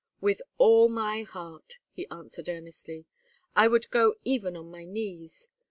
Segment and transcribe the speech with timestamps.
[0.19, 3.05] "With all my heart," he answered, earnestly.
[3.55, 5.47] "I would go even on my knees.